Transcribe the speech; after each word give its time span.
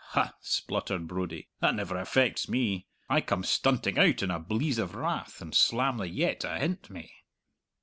"Huh!" 0.13 0.31
spluttered 0.41 1.07
Brodie, 1.07 1.47
"that 1.59 1.75
never 1.75 1.95
affects 1.95 2.49
me. 2.49 2.87
I 3.07 3.21
come 3.21 3.43
stunting 3.43 3.99
out 3.99 4.23
in 4.23 4.31
a 4.31 4.39
bleeze 4.39 4.79
of 4.79 4.95
wrath 4.95 5.39
and 5.41 5.53
slam 5.53 5.99
the 5.99 6.09
yett 6.09 6.43
ahint 6.43 6.89
me!" 6.89 7.13